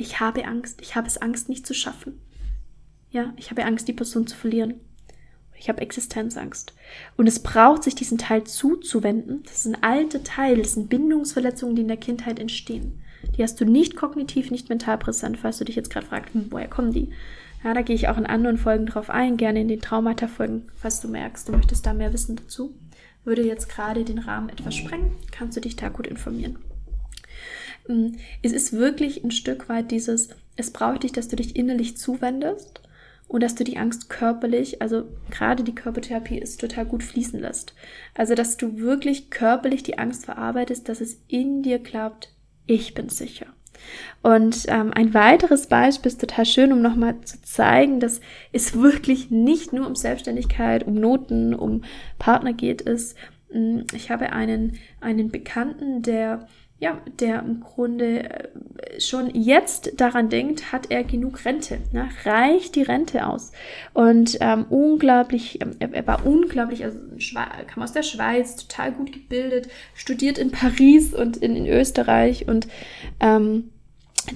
ich 0.00 0.18
habe 0.18 0.46
Angst, 0.46 0.80
ich 0.80 0.96
habe 0.96 1.06
es 1.06 1.18
Angst, 1.18 1.48
nicht 1.48 1.66
zu 1.66 1.74
schaffen. 1.74 2.20
Ja, 3.10 3.34
ich 3.36 3.50
habe 3.50 3.64
Angst, 3.64 3.86
die 3.86 3.92
Person 3.92 4.26
zu 4.26 4.36
verlieren. 4.36 4.80
Ich 5.60 5.68
habe 5.68 5.82
Existenzangst. 5.82 6.72
Und 7.18 7.26
es 7.26 7.42
braucht 7.42 7.84
sich 7.84 7.94
diesen 7.94 8.16
Teil 8.16 8.44
zuzuwenden. 8.44 9.42
Das 9.44 9.66
ist 9.66 9.66
ein 9.66 9.82
alter 9.82 10.24
Teil, 10.24 10.56
das 10.56 10.72
sind 10.72 10.88
Bindungsverletzungen, 10.88 11.76
die 11.76 11.82
in 11.82 11.88
der 11.88 11.98
Kindheit 11.98 12.38
entstehen. 12.38 13.02
Die 13.36 13.42
hast 13.42 13.60
du 13.60 13.66
nicht 13.66 13.94
kognitiv, 13.94 14.50
nicht 14.50 14.70
mental 14.70 14.96
präsent, 14.96 15.36
falls 15.36 15.58
du 15.58 15.64
dich 15.64 15.76
jetzt 15.76 15.90
gerade 15.90 16.06
fragst, 16.06 16.32
hm, 16.32 16.46
woher 16.48 16.68
kommen 16.68 16.92
die? 16.92 17.10
Ja, 17.62 17.74
da 17.74 17.82
gehe 17.82 17.94
ich 17.94 18.08
auch 18.08 18.16
in 18.16 18.24
anderen 18.24 18.56
Folgen 18.56 18.86
drauf 18.86 19.10
ein, 19.10 19.36
gerne 19.36 19.60
in 19.60 19.68
den 19.68 19.82
Traumata-Folgen, 19.82 20.70
falls 20.74 21.00
du 21.00 21.08
merkst, 21.08 21.46
du 21.46 21.52
möchtest 21.52 21.84
da 21.84 21.92
mehr 21.92 22.14
wissen 22.14 22.36
dazu. 22.36 22.74
Würde 23.24 23.42
jetzt 23.42 23.68
gerade 23.68 24.02
den 24.02 24.18
Rahmen 24.18 24.48
etwas 24.48 24.74
sprengen, 24.74 25.12
kannst 25.30 25.58
du 25.58 25.60
dich 25.60 25.76
da 25.76 25.90
gut 25.90 26.06
informieren. 26.06 26.58
Hm, 27.84 28.16
es 28.40 28.52
ist 28.52 28.72
wirklich 28.72 29.22
ein 29.22 29.30
Stück 29.30 29.68
weit 29.68 29.90
dieses, 29.90 30.30
es 30.56 30.70
braucht 30.70 31.02
dich, 31.02 31.12
dass 31.12 31.28
du 31.28 31.36
dich 31.36 31.54
innerlich 31.54 31.98
zuwendest 31.98 32.80
und 33.30 33.44
dass 33.44 33.54
du 33.54 33.62
die 33.62 33.78
Angst 33.78 34.10
körperlich, 34.10 34.82
also 34.82 35.04
gerade 35.30 35.62
die 35.62 35.74
Körpertherapie 35.74 36.38
ist 36.38 36.60
total 36.60 36.84
gut 36.84 37.04
fließen 37.04 37.38
lässt. 37.38 37.74
Also, 38.12 38.34
dass 38.34 38.56
du 38.56 38.80
wirklich 38.80 39.30
körperlich 39.30 39.84
die 39.84 39.98
Angst 39.98 40.24
verarbeitest, 40.24 40.88
dass 40.88 41.00
es 41.00 41.22
in 41.28 41.62
dir 41.62 41.78
klappt, 41.80 42.32
ich 42.66 42.92
bin 42.92 43.08
sicher. 43.08 43.46
Und 44.20 44.64
ähm, 44.66 44.92
ein 44.92 45.14
weiteres 45.14 45.68
Beispiel 45.68 46.10
ist 46.10 46.20
total 46.20 46.44
schön, 46.44 46.72
um 46.72 46.82
nochmal 46.82 47.20
zu 47.20 47.40
zeigen, 47.42 48.00
dass 48.00 48.20
es 48.50 48.74
wirklich 48.74 49.30
nicht 49.30 49.72
nur 49.72 49.86
um 49.86 49.94
Selbstständigkeit, 49.94 50.84
um 50.84 50.94
Noten, 50.94 51.54
um 51.54 51.84
Partner 52.18 52.52
geht, 52.52 52.82
ist. 52.82 53.16
Hm, 53.52 53.84
ich 53.94 54.10
habe 54.10 54.32
einen, 54.32 54.76
einen 55.00 55.30
Bekannten, 55.30 56.02
der 56.02 56.48
ja, 56.80 56.98
der 57.20 57.40
im 57.40 57.60
Grunde 57.60 58.24
äh, 58.24 59.00
schon 59.00 59.30
jetzt 59.34 60.00
daran 60.00 60.30
denkt, 60.30 60.72
hat 60.72 60.90
er 60.90 61.04
genug 61.04 61.44
Rente? 61.44 61.78
Ne? 61.92 62.08
Reicht 62.24 62.74
die 62.74 62.82
Rente 62.82 63.26
aus? 63.26 63.52
Und 63.92 64.38
ähm, 64.40 64.64
unglaublich, 64.70 65.60
ähm, 65.60 65.76
er, 65.78 66.06
war 66.06 66.24
unglaublich, 66.24 66.82
also 66.82 66.98
kam 67.66 67.82
aus 67.82 67.92
der 67.92 68.02
Schweiz, 68.02 68.56
total 68.56 68.92
gut 68.92 69.12
gebildet, 69.12 69.68
studiert 69.94 70.38
in 70.38 70.50
Paris 70.50 71.12
und 71.12 71.36
in, 71.36 71.54
in 71.54 71.66
Österreich 71.66 72.48
und 72.48 72.66
ähm, 73.20 73.70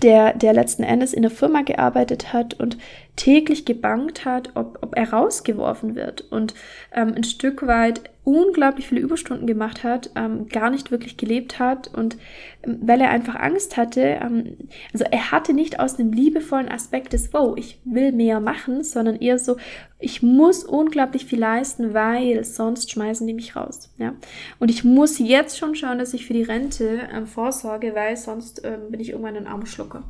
der, 0.03 0.35
der 0.35 0.53
letzten 0.53 0.83
Endes 0.83 1.15
in 1.15 1.23
der 1.23 1.31
Firma 1.31 1.63
gearbeitet 1.63 2.35
hat 2.35 2.55
und 2.55 2.77
täglich 3.17 3.65
gebankt 3.65 4.27
hat, 4.27 4.51
ob, 4.55 4.79
ob 4.83 4.97
er 4.97 5.11
rausgeworfen 5.13 5.95
wird 5.95 6.21
und 6.31 6.55
ähm, 6.93 7.15
ein 7.17 7.25
Stück 7.25 7.67
weit 7.67 8.03
unglaublich 8.25 8.89
viele 8.89 9.03
Überstunden 9.03 9.47
gemacht 9.47 9.85
hat, 9.85 10.11
ähm, 10.17 10.49
gar 10.49 10.71
nicht 10.71 10.91
wirklich 10.91 11.17
gelebt 11.17 11.59
hat 11.59 11.89
und 11.89 12.17
ähm, 12.63 12.79
weil 12.83 13.01
er 13.01 13.11
einfach 13.11 13.37
Angst 13.37 13.77
hatte, 13.77 14.01
ähm, 14.01 14.57
also 14.93 15.05
er 15.11 15.31
hatte 15.31 15.53
nicht 15.53 15.79
aus 15.79 15.99
einem 15.99 16.13
liebevollen 16.13 16.71
Aspekt 16.71 17.13
des, 17.13 17.33
wow, 17.33 17.55
ich 17.57 17.79
will 17.85 18.13
mehr 18.13 18.41
machen, 18.41 18.83
sondern 18.83 19.17
eher 19.17 19.39
so, 19.39 19.57
ich 20.05 20.23
muss 20.23 20.65
unglaublich 20.65 21.25
viel 21.25 21.39
leisten, 21.39 21.95
weil 21.95 22.45
sonst 22.45 22.91
schmeißen 22.91 23.27
die 23.27 23.33
mich 23.33 23.57
raus. 23.57 23.91
Ja? 23.97 24.15
Und 24.59 24.71
ich 24.71 24.85
muss 24.85 25.19
jetzt 25.19 25.57
schon 25.57 25.75
schauen, 25.75 25.99
dass 25.99 26.13
ich 26.13 26.27
für 26.27 26.35
die 26.35 26.43
Rente 26.43 27.09
ähm, 27.11 27.27
vorsorge, 27.27 27.95
weil 27.95 28.15
sonst 28.19 28.63
ähm, 28.65 28.91
bin 28.91 29.01
ich 29.01 29.11
irgendwann 29.11 29.37
ein 29.37 29.47
armer 29.47 29.65
Schlucker. 29.65 30.03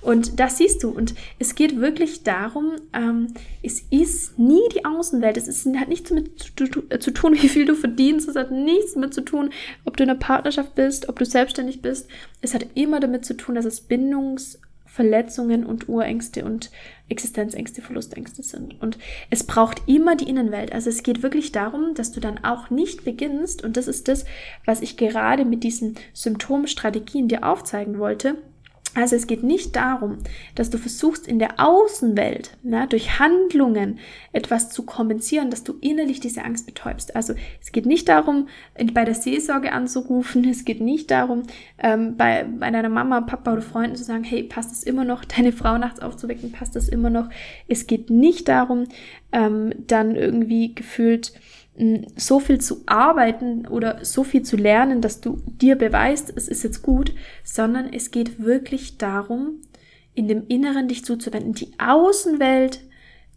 Und 0.00 0.40
das 0.40 0.58
siehst 0.58 0.82
du. 0.82 0.90
Und 0.90 1.14
es 1.38 1.54
geht 1.54 1.80
wirklich 1.80 2.24
darum, 2.24 2.72
ähm, 2.92 3.28
es 3.62 3.84
ist 3.90 4.36
nie 4.36 4.68
die 4.74 4.84
Außenwelt. 4.84 5.36
Es 5.36 5.46
ist, 5.46 5.64
hat 5.76 5.88
nichts 5.88 6.08
damit 6.08 6.40
zu, 6.40 6.64
zu 6.98 7.10
tun, 7.12 7.34
wie 7.40 7.48
viel 7.48 7.66
du 7.66 7.76
verdienst. 7.76 8.28
Es 8.28 8.34
hat 8.34 8.50
nichts 8.50 8.94
damit 8.94 9.14
zu 9.14 9.20
tun, 9.20 9.50
ob 9.84 9.96
du 9.96 10.02
in 10.02 10.10
einer 10.10 10.18
Partnerschaft 10.18 10.74
bist, 10.74 11.08
ob 11.08 11.20
du 11.20 11.24
selbstständig 11.24 11.82
bist. 11.82 12.08
Es 12.40 12.52
hat 12.52 12.66
immer 12.74 12.98
damit 12.98 13.24
zu 13.24 13.34
tun, 13.34 13.54
dass 13.54 13.64
es 13.64 13.88
Bindungs- 13.88 14.58
Verletzungen 14.96 15.66
und 15.66 15.90
Urängste 15.90 16.42
und 16.46 16.70
Existenzängste, 17.10 17.82
Verlustängste 17.82 18.42
sind. 18.42 18.80
Und 18.80 18.96
es 19.28 19.44
braucht 19.44 19.82
immer 19.86 20.16
die 20.16 20.26
Innenwelt. 20.26 20.72
Also 20.72 20.88
es 20.88 21.02
geht 21.02 21.22
wirklich 21.22 21.52
darum, 21.52 21.92
dass 21.92 22.12
du 22.12 22.20
dann 22.20 22.42
auch 22.42 22.70
nicht 22.70 23.04
beginnst, 23.04 23.62
und 23.62 23.76
das 23.76 23.88
ist 23.88 24.08
das, 24.08 24.24
was 24.64 24.80
ich 24.80 24.96
gerade 24.96 25.44
mit 25.44 25.64
diesen 25.64 25.96
Symptomstrategien 26.14 27.28
dir 27.28 27.46
aufzeigen 27.46 27.98
wollte, 27.98 28.38
also 28.96 29.14
es 29.14 29.26
geht 29.26 29.42
nicht 29.42 29.76
darum, 29.76 30.18
dass 30.54 30.70
du 30.70 30.78
versuchst 30.78 31.28
in 31.28 31.38
der 31.38 31.60
Außenwelt 31.60 32.56
na, 32.62 32.86
durch 32.86 33.18
Handlungen 33.18 33.98
etwas 34.32 34.70
zu 34.70 34.84
kompensieren, 34.84 35.50
dass 35.50 35.64
du 35.64 35.74
innerlich 35.82 36.18
diese 36.18 36.44
Angst 36.44 36.64
betäubst. 36.64 37.14
Also 37.14 37.34
es 37.60 37.72
geht 37.72 37.84
nicht 37.84 38.08
darum, 38.08 38.48
bei 38.94 39.04
der 39.04 39.14
Seelsorge 39.14 39.72
anzurufen, 39.72 40.44
es 40.50 40.64
geht 40.64 40.80
nicht 40.80 41.10
darum, 41.10 41.42
ähm, 41.78 42.16
bei, 42.16 42.44
bei 42.44 42.70
deiner 42.70 42.88
Mama, 42.88 43.20
Papa 43.20 43.52
oder 43.52 43.62
Freunden 43.62 43.96
zu 43.96 44.04
sagen, 44.04 44.24
hey, 44.24 44.42
passt 44.42 44.72
es 44.72 44.82
immer 44.82 45.04
noch, 45.04 45.24
deine 45.36 45.52
Frau 45.52 45.76
nachts 45.76 46.00
aufzuwecken, 46.00 46.52
passt 46.52 46.74
das 46.74 46.88
immer 46.88 47.10
noch. 47.10 47.28
Es 47.68 47.86
geht 47.86 48.08
nicht 48.08 48.48
darum, 48.48 48.84
ähm, 49.30 49.74
dann 49.86 50.16
irgendwie 50.16 50.74
gefühlt 50.74 51.34
so 52.16 52.40
viel 52.40 52.60
zu 52.60 52.82
arbeiten 52.86 53.66
oder 53.66 54.04
so 54.04 54.24
viel 54.24 54.42
zu 54.42 54.56
lernen, 54.56 55.00
dass 55.00 55.20
du 55.20 55.42
dir 55.46 55.76
beweist, 55.76 56.32
es 56.34 56.48
ist 56.48 56.62
jetzt 56.64 56.82
gut, 56.82 57.12
sondern 57.44 57.92
es 57.92 58.10
geht 58.10 58.42
wirklich 58.42 58.96
darum, 58.96 59.60
in 60.14 60.28
dem 60.28 60.46
Inneren 60.48 60.88
dich 60.88 61.04
zuzuwenden, 61.04 61.52
die 61.52 61.72
Außenwelt 61.78 62.80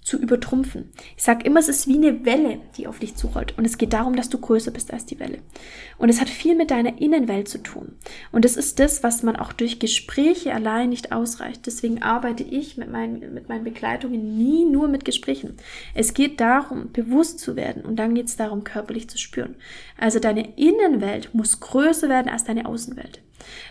zu 0.10 0.18
übertrumpfen. 0.18 0.90
Ich 1.16 1.24
sage 1.24 1.46
immer, 1.46 1.60
es 1.60 1.70
ist 1.70 1.88
wie 1.88 1.98
eine 1.98 2.26
Welle, 2.26 2.60
die 2.78 2.88
auf 2.88 2.98
dich 2.98 3.16
zurollt. 3.16 3.56
Und 3.58 3.66
es 3.66 3.78
geht 3.78 3.94
darum, 3.94 4.16
dass 4.16 4.30
du 4.30 4.40
größer 4.40 4.72
bist 4.72 4.92
als 4.92 5.06
die 5.06 5.20
Welle. 5.20 5.38
Und 6.00 6.10
es 6.10 6.20
hat 6.20 6.30
viel 6.30 6.56
mit 6.56 6.72
deiner 6.72 7.00
Innenwelt 7.00 7.48
zu 7.48 7.60
tun. 7.60 7.94
Und 8.32 8.44
das 8.44 8.58
ist 8.58 8.80
das, 8.80 9.04
was 9.04 9.22
man 9.22 9.36
auch 9.36 9.54
durch 9.54 9.80
Gespräche 9.80 10.52
allein 10.54 10.90
nicht 10.90 11.12
ausreicht. 11.12 11.68
Deswegen 11.68 12.02
arbeite 12.02 12.44
ich 12.44 12.76
mit 12.76 12.92
meinen, 12.92 13.36
mit 13.36 13.50
meinen 13.50 13.64
Begleitungen 13.64 14.36
nie 14.36 14.66
nur 14.66 14.88
mit 14.88 15.06
Gesprächen. 15.06 15.58
Es 15.94 16.16
geht 16.16 16.40
darum, 16.40 16.92
bewusst 16.92 17.40
zu 17.40 17.56
werden. 17.56 17.86
Und 17.86 17.98
dann 17.98 18.16
geht 18.16 18.28
es 18.28 18.36
darum, 18.36 18.64
körperlich 18.64 19.10
zu 19.10 19.20
spüren. 19.20 19.56
Also 19.96 20.20
deine 20.20 20.58
Innenwelt 20.58 21.36
muss 21.36 21.60
größer 21.60 22.10
werden 22.10 22.30
als 22.30 22.46
deine 22.46 22.66
Außenwelt. 22.66 23.22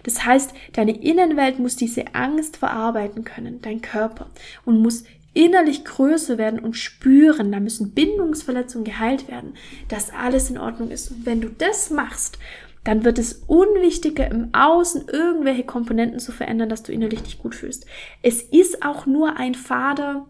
Das 0.02 0.24
heißt, 0.24 0.52
deine 0.72 1.02
Innenwelt 1.02 1.58
muss 1.58 1.76
diese 1.76 2.14
Angst 2.14 2.56
verarbeiten 2.56 3.24
können, 3.24 3.60
dein 3.60 3.80
Körper, 3.80 4.30
und 4.64 4.80
muss 4.80 5.04
innerlich 5.38 5.84
größer 5.84 6.36
werden 6.36 6.58
und 6.58 6.76
spüren, 6.76 7.52
da 7.52 7.60
müssen 7.60 7.92
Bindungsverletzungen 7.92 8.84
geheilt 8.84 9.28
werden, 9.28 9.54
dass 9.86 10.12
alles 10.12 10.50
in 10.50 10.58
Ordnung 10.58 10.90
ist. 10.90 11.12
Und 11.12 11.26
wenn 11.26 11.40
du 11.40 11.48
das 11.48 11.90
machst, 11.90 12.38
dann 12.82 13.04
wird 13.04 13.20
es 13.20 13.44
unwichtiger, 13.46 14.28
im 14.28 14.48
Außen 14.52 15.06
irgendwelche 15.06 15.62
Komponenten 15.62 16.18
zu 16.18 16.32
verändern, 16.32 16.68
dass 16.68 16.82
du 16.82 16.90
innerlich 16.90 17.22
dich 17.22 17.38
gut 17.38 17.54
fühlst. 17.54 17.86
Es 18.20 18.42
ist 18.42 18.82
auch 18.82 19.06
nur 19.06 19.36
ein 19.36 19.54
fader 19.54 20.26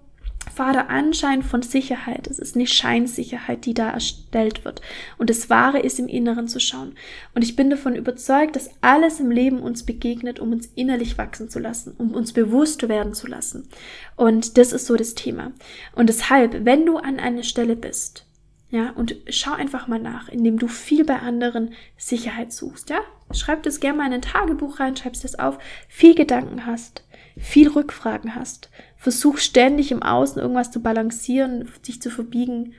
fader 0.55 0.90
Anschein 0.90 1.43
von 1.43 1.62
Sicherheit. 1.62 2.26
Es 2.26 2.38
ist 2.38 2.57
eine 2.57 2.67
Scheinsicherheit, 2.67 3.64
die 3.67 3.75
da 3.75 3.90
erstellt 3.90 4.64
wird. 4.64 4.81
Und 5.19 5.31
das 5.31 5.50
Wahre 5.50 5.81
ist 5.81 5.99
im 5.99 6.09
Inneren 6.09 6.49
zu 6.49 6.61
schauen. 6.61 6.95
Und 7.35 7.43
ich 7.43 7.57
bin 7.57 7.71
davon 7.71 7.95
überzeugt, 7.95 8.57
dass 8.57 8.71
alles 8.81 9.21
im 9.21 9.31
Leben 9.31 9.61
uns 9.61 9.85
begegnet, 9.85 10.40
um 10.40 10.52
uns 10.52 10.67
innerlich 10.75 11.19
wachsen 11.19 11.49
zu 11.49 11.59
lassen, 11.59 11.95
um 11.99 12.14
uns 12.14 12.33
bewusst 12.33 12.88
werden 12.88 13.14
zu 13.14 13.26
lassen. 13.26 13.69
Und 14.17 14.59
das 14.59 14.73
ist 14.73 14.87
so 14.87 14.97
das 14.97 15.14
Thema. 15.14 15.52
Und 15.95 16.09
deshalb, 16.09 16.64
wenn 16.64 16.87
du 16.87 16.97
an 16.97 17.19
einer 17.19 17.43
Stelle 17.43 17.76
bist, 17.76 18.25
ja, 18.71 18.90
und 18.90 19.17
schau 19.31 19.52
einfach 19.52 19.88
mal 19.88 19.99
nach, 19.99 20.28
indem 20.28 20.59
du 20.59 20.69
viel 20.69 21.05
bei 21.05 21.19
anderen 21.21 21.73
Sicherheit 21.97 22.52
suchst, 22.52 22.90
ja? 22.90 23.00
Schreib 23.33 23.62
das 23.62 23.81
gerne 23.81 23.99
mal 23.99 24.07
in 24.07 24.14
ein 24.14 24.23
Tagebuch 24.23 24.81
rein, 24.81 24.97
schreibst 24.97 25.25
das 25.25 25.38
auf, 25.38 25.59
viel 25.88 26.14
Gedanken 26.14 26.67
hast, 26.67 27.02
viel 27.38 27.68
Rückfragen 27.68 28.35
hast, 28.35 28.71
versuch 28.97 29.38
ständig 29.38 29.92
im 29.92 30.02
Außen 30.02 30.40
irgendwas 30.40 30.71
zu 30.71 30.80
balancieren, 30.80 31.68
dich 31.87 32.02
zu 32.02 32.11
verbiegen, 32.11 32.75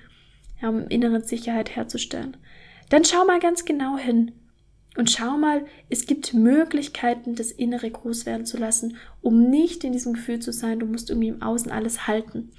ja, 0.62 0.70
um 0.70 0.88
innere 0.88 1.22
Sicherheit 1.22 1.76
herzustellen. 1.76 2.38
Dann 2.90 3.06
schau 3.06 3.26
mal 3.26 3.40
ganz 3.40 3.66
genau 3.66 3.98
hin 3.98 4.32
und 4.98 5.10
schau 5.10 5.38
mal, 5.38 5.66
es 5.90 6.08
gibt 6.08 6.34
Möglichkeiten, 6.34 7.36
das 7.36 7.52
Innere 7.52 7.90
groß 7.90 8.26
werden 8.26 8.46
zu 8.46 8.58
lassen, 8.58 8.98
um 9.22 9.50
nicht 9.50 9.84
in 9.84 9.94
diesem 9.94 10.14
Gefühl 10.14 10.40
zu 10.40 10.52
sein, 10.52 10.80
du 10.80 10.86
musst 10.86 11.10
irgendwie 11.10 11.30
im 11.30 11.42
Außen 11.42 11.72
alles 11.72 12.08
halten. 12.08 12.52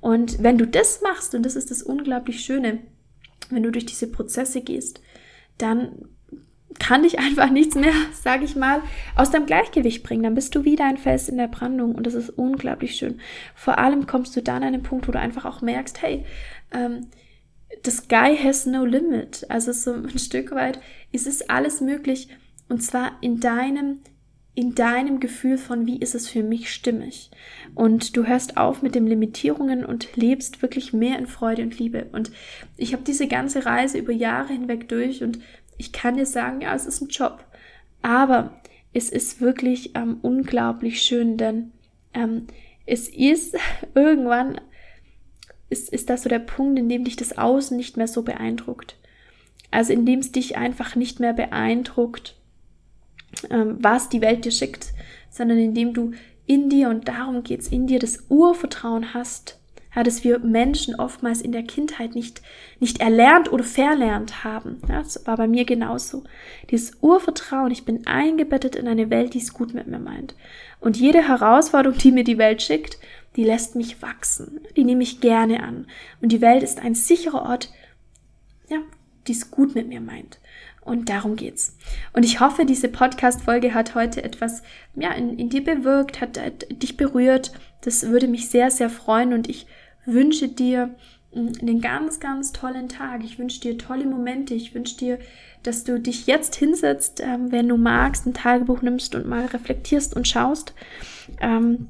Und 0.00 0.42
wenn 0.42 0.58
du 0.58 0.66
das 0.66 1.02
machst, 1.02 1.34
und 1.34 1.44
das 1.44 1.56
ist 1.56 1.70
das 1.70 1.82
unglaublich 1.82 2.44
Schöne, 2.44 2.78
wenn 3.50 3.62
du 3.62 3.70
durch 3.70 3.86
diese 3.86 4.06
Prozesse 4.06 4.62
gehst, 4.62 5.00
dann 5.58 6.08
kann 6.78 7.02
dich 7.02 7.18
einfach 7.18 7.50
nichts 7.50 7.74
mehr, 7.74 7.92
sage 8.12 8.44
ich 8.44 8.56
mal, 8.56 8.82
aus 9.16 9.30
deinem 9.30 9.46
Gleichgewicht 9.46 10.02
bringen. 10.02 10.22
Dann 10.22 10.34
bist 10.34 10.54
du 10.54 10.64
wieder 10.64 10.84
ein 10.84 10.98
Fels 10.98 11.28
in 11.28 11.36
der 11.36 11.48
Brandung 11.48 11.94
und 11.94 12.06
das 12.06 12.14
ist 12.14 12.30
unglaublich 12.30 12.94
schön. 12.96 13.20
Vor 13.54 13.78
allem 13.78 14.06
kommst 14.06 14.36
du 14.36 14.42
dann 14.42 14.62
an 14.62 14.74
einen 14.74 14.82
Punkt, 14.82 15.08
wo 15.08 15.12
du 15.12 15.18
einfach 15.18 15.44
auch 15.44 15.62
merkst, 15.62 16.02
hey, 16.02 16.24
ähm, 16.72 17.06
the 17.84 17.90
sky 17.90 18.36
has 18.36 18.66
no 18.66 18.84
limit. 18.84 19.46
Also 19.48 19.72
so 19.72 19.92
ein 19.94 20.18
Stück 20.18 20.52
weit 20.52 20.80
ist 21.10 21.26
es 21.26 21.48
alles 21.48 21.80
möglich 21.80 22.28
und 22.68 22.82
zwar 22.82 23.12
in 23.20 23.40
deinem 23.40 23.98
in 24.54 24.74
deinem 24.74 25.18
Gefühl 25.18 25.56
von, 25.56 25.86
wie 25.86 25.98
ist 25.98 26.14
es 26.14 26.28
für 26.28 26.42
mich 26.42 26.70
stimmig. 26.70 27.30
Und 27.74 28.16
du 28.16 28.26
hörst 28.26 28.58
auf 28.58 28.82
mit 28.82 28.94
den 28.94 29.06
Limitierungen 29.06 29.84
und 29.84 30.14
lebst 30.14 30.60
wirklich 30.60 30.92
mehr 30.92 31.18
in 31.18 31.26
Freude 31.26 31.62
und 31.62 31.78
Liebe. 31.78 32.08
Und 32.12 32.30
ich 32.76 32.92
habe 32.92 33.02
diese 33.02 33.28
ganze 33.28 33.64
Reise 33.64 33.96
über 33.96 34.12
Jahre 34.12 34.52
hinweg 34.52 34.88
durch 34.90 35.22
und 35.22 35.38
ich 35.82 35.90
kann 35.90 36.16
dir 36.16 36.26
sagen, 36.26 36.60
ja, 36.60 36.72
es 36.76 36.86
ist 36.86 37.00
ein 37.00 37.08
Job. 37.08 37.44
Aber 38.02 38.60
es 38.92 39.10
ist 39.10 39.40
wirklich 39.40 39.96
ähm, 39.96 40.18
unglaublich 40.22 41.02
schön, 41.02 41.36
denn 41.36 41.72
ähm, 42.14 42.46
es 42.86 43.08
ist 43.08 43.56
irgendwann 43.94 44.60
ist, 45.70 45.88
ist 45.88 46.08
das 46.08 46.22
so 46.22 46.28
der 46.28 46.38
Punkt, 46.38 46.78
in 46.78 46.88
dem 46.88 47.02
dich 47.02 47.16
das 47.16 47.36
Außen 47.36 47.76
nicht 47.76 47.96
mehr 47.96 48.06
so 48.06 48.22
beeindruckt. 48.22 48.96
Also 49.72 49.92
in 49.92 50.06
dem 50.06 50.20
es 50.20 50.30
dich 50.30 50.56
einfach 50.56 50.94
nicht 50.94 51.18
mehr 51.18 51.32
beeindruckt, 51.32 52.36
ähm, 53.50 53.78
was 53.80 54.08
die 54.08 54.20
Welt 54.20 54.44
dir 54.44 54.52
schickt, 54.52 54.92
sondern 55.30 55.58
in 55.58 55.74
dem 55.74 55.94
du 55.94 56.12
in 56.46 56.68
dir, 56.68 56.90
und 56.90 57.08
darum 57.08 57.42
geht's, 57.42 57.66
in 57.66 57.88
dir 57.88 57.98
das 57.98 58.26
Urvertrauen 58.28 59.14
hast, 59.14 59.58
ja, 59.94 60.02
dass 60.02 60.24
wir 60.24 60.38
Menschen 60.38 60.94
oftmals 60.94 61.42
in 61.42 61.52
der 61.52 61.64
Kindheit 61.64 62.14
nicht, 62.14 62.40
nicht 62.80 63.00
erlernt 63.00 63.52
oder 63.52 63.64
verlernt 63.64 64.42
haben. 64.42 64.80
Ja, 64.88 65.02
das 65.02 65.26
war 65.26 65.36
bei 65.36 65.46
mir 65.46 65.64
genauso. 65.64 66.24
Dieses 66.70 66.96
Urvertrauen, 67.02 67.70
ich 67.70 67.84
bin 67.84 68.06
eingebettet 68.06 68.74
in 68.74 68.88
eine 68.88 69.10
Welt, 69.10 69.34
die 69.34 69.40
es 69.40 69.52
gut 69.52 69.74
mit 69.74 69.86
mir 69.86 69.98
meint. 69.98 70.34
Und 70.80 70.96
jede 70.96 71.28
Herausforderung, 71.28 71.98
die 71.98 72.12
mir 72.12 72.24
die 72.24 72.38
Welt 72.38 72.62
schickt, 72.62 72.98
die 73.36 73.44
lässt 73.44 73.76
mich 73.76 74.00
wachsen. 74.02 74.60
Die 74.76 74.84
nehme 74.84 75.02
ich 75.02 75.20
gerne 75.20 75.62
an. 75.62 75.86
Und 76.20 76.32
die 76.32 76.40
Welt 76.40 76.62
ist 76.62 76.80
ein 76.80 76.94
sicherer 76.94 77.42
Ort, 77.42 77.70
ja, 78.68 78.78
die 79.26 79.32
es 79.32 79.50
gut 79.50 79.74
mit 79.74 79.88
mir 79.88 80.00
meint. 80.00 80.38
Und 80.80 81.10
darum 81.10 81.36
geht's. 81.36 81.76
Und 82.12 82.24
ich 82.24 82.40
hoffe, 82.40 82.64
diese 82.64 82.88
Podcast-Folge 82.88 83.72
hat 83.72 83.94
heute 83.94 84.24
etwas, 84.24 84.62
ja, 84.96 85.12
in, 85.12 85.38
in 85.38 85.48
dir 85.48 85.62
bewirkt, 85.62 86.20
hat, 86.20 86.40
hat 86.40 86.66
dich 86.70 86.96
berührt. 86.96 87.52
Das 87.82 88.08
würde 88.08 88.26
mich 88.26 88.48
sehr, 88.48 88.70
sehr 88.70 88.90
freuen 88.90 89.32
und 89.32 89.48
ich 89.48 89.66
wünsche 90.04 90.48
dir 90.48 90.94
mm, 91.34 91.48
einen 91.60 91.80
ganz, 91.80 92.20
ganz 92.20 92.52
tollen 92.52 92.88
Tag. 92.88 93.24
Ich 93.24 93.38
wünsche 93.38 93.60
dir 93.60 93.78
tolle 93.78 94.06
Momente. 94.06 94.54
Ich 94.54 94.74
wünsche 94.74 94.96
dir, 94.96 95.18
dass 95.62 95.84
du 95.84 96.00
dich 96.00 96.26
jetzt 96.26 96.56
hinsetzt, 96.56 97.20
ähm, 97.20 97.52
wenn 97.52 97.68
du 97.68 97.76
magst, 97.76 98.26
ein 98.26 98.34
Tagebuch 98.34 98.82
nimmst 98.82 99.14
und 99.14 99.26
mal 99.26 99.46
reflektierst 99.46 100.16
und 100.16 100.26
schaust. 100.28 100.74
Ähm, 101.40 101.88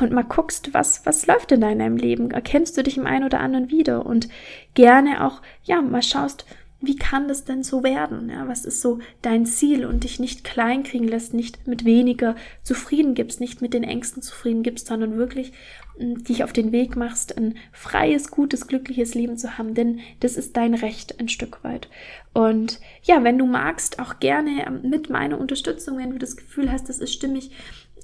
und 0.00 0.10
mal 0.10 0.24
guckst, 0.24 0.74
was, 0.74 1.06
was 1.06 1.26
läuft 1.26 1.52
in 1.52 1.60
deinem 1.60 1.96
Leben? 1.96 2.30
Erkennst 2.30 2.76
du 2.76 2.82
dich 2.82 2.96
im 2.96 3.06
einen 3.06 3.24
oder 3.24 3.40
anderen 3.40 3.70
wieder? 3.70 4.04
Und 4.04 4.28
gerne 4.74 5.24
auch, 5.24 5.42
ja, 5.62 5.80
mal 5.80 6.02
schaust, 6.02 6.44
wie 6.82 6.96
kann 6.96 7.28
das 7.28 7.44
denn 7.44 7.62
so 7.62 7.84
werden? 7.84 8.28
Ja, 8.28 8.48
was 8.48 8.64
ist 8.64 8.80
so 8.80 8.98
dein 9.22 9.46
Ziel 9.46 9.86
und 9.86 10.02
dich 10.02 10.18
nicht 10.18 10.42
klein 10.42 10.82
kriegen 10.82 11.06
lässt, 11.06 11.32
nicht 11.32 11.68
mit 11.68 11.84
weniger 11.84 12.34
zufrieden 12.64 13.14
gibst, 13.14 13.40
nicht 13.40 13.62
mit 13.62 13.72
den 13.72 13.84
Ängsten 13.84 14.20
zufrieden 14.20 14.64
gibst, 14.64 14.88
sondern 14.88 15.16
wirklich 15.16 15.52
hm, 15.96 16.24
dich 16.24 16.42
auf 16.42 16.52
den 16.52 16.72
Weg 16.72 16.96
machst, 16.96 17.38
ein 17.38 17.54
freies, 17.70 18.32
gutes, 18.32 18.66
glückliches 18.66 19.14
Leben 19.14 19.38
zu 19.38 19.56
haben, 19.58 19.74
denn 19.74 20.00
das 20.20 20.36
ist 20.36 20.56
dein 20.56 20.74
Recht 20.74 21.20
ein 21.20 21.28
Stück 21.28 21.62
weit. 21.62 21.88
Und 22.32 22.80
ja, 23.04 23.22
wenn 23.22 23.38
du 23.38 23.46
magst, 23.46 24.00
auch 24.00 24.18
gerne 24.18 24.66
ähm, 24.66 24.80
mit 24.82 25.08
meiner 25.08 25.38
Unterstützung, 25.38 25.98
wenn 25.98 26.10
du 26.10 26.18
das 26.18 26.36
Gefühl 26.36 26.72
hast, 26.72 26.88
das 26.88 26.98
ist 26.98 27.12
stimmig, 27.12 27.52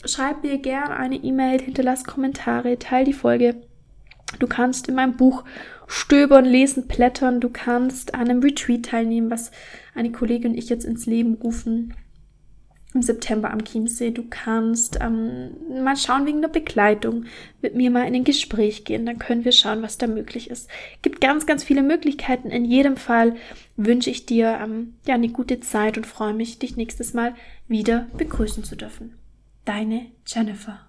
schreib 0.04 0.44
mir 0.44 0.58
gerne 0.58 0.96
eine 0.96 1.16
E-Mail, 1.16 1.60
hinterlass 1.60 2.04
Kommentare, 2.04 2.78
teil 2.78 3.04
die 3.04 3.12
Folge. 3.12 3.67
Du 4.38 4.46
kannst 4.46 4.88
in 4.88 4.94
meinem 4.94 5.16
Buch 5.16 5.44
stöbern, 5.86 6.44
lesen, 6.44 6.86
plättern. 6.86 7.40
Du 7.40 7.48
kannst 7.48 8.14
an 8.14 8.28
einem 8.28 8.42
Retreat 8.42 8.84
teilnehmen, 8.84 9.30
was 9.30 9.50
eine 9.94 10.12
Kollegin 10.12 10.52
und 10.52 10.58
ich 10.58 10.68
jetzt 10.68 10.84
ins 10.84 11.06
Leben 11.06 11.34
rufen 11.34 11.94
im 12.94 13.02
September 13.02 13.50
am 13.50 13.64
Chiemsee. 13.64 14.10
Du 14.10 14.24
kannst 14.28 14.98
ähm, 15.00 15.50
mal 15.82 15.96
schauen 15.96 16.26
wegen 16.26 16.40
der 16.40 16.48
Begleitung, 16.48 17.24
mit 17.60 17.74
mir 17.74 17.90
mal 17.90 18.06
in 18.06 18.14
ein 18.14 18.24
Gespräch 18.24 18.84
gehen. 18.84 19.06
Dann 19.06 19.18
können 19.18 19.44
wir 19.44 19.52
schauen, 19.52 19.82
was 19.82 19.98
da 19.98 20.06
möglich 20.06 20.50
ist. 20.50 20.68
Gibt 21.02 21.20
ganz, 21.20 21.46
ganz 21.46 21.64
viele 21.64 21.82
Möglichkeiten. 21.82 22.50
In 22.50 22.64
jedem 22.64 22.96
Fall 22.96 23.36
wünsche 23.76 24.10
ich 24.10 24.26
dir 24.26 24.58
ähm, 24.62 24.94
ja 25.06 25.14
eine 25.14 25.28
gute 25.28 25.60
Zeit 25.60 25.96
und 25.96 26.06
freue 26.06 26.34
mich, 26.34 26.58
dich 26.58 26.76
nächstes 26.76 27.12
Mal 27.12 27.34
wieder 27.66 28.08
begrüßen 28.16 28.64
zu 28.64 28.76
dürfen. 28.76 29.14
Deine 29.64 30.06
Jennifer. 30.26 30.87